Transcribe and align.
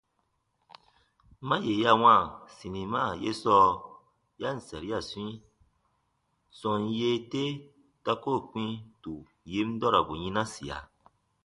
Ma 1.47 1.55
yè 1.65 1.73
ya 1.83 1.91
wãa 2.03 2.21
sinima 2.55 3.01
ye 3.23 3.31
sɔɔ 3.41 3.65
ya 4.41 4.49
ǹ 4.55 4.59
saria 4.67 4.99
swĩi, 5.09 5.31
sɔm 6.59 6.79
yee 6.97 7.19
te 7.31 7.43
ta 8.03 8.13
koo 8.23 8.39
kpĩ 8.49 8.63
tù 9.03 9.13
yen 9.51 9.69
dɔrabu 9.79 10.13
yinasia. 10.21 10.77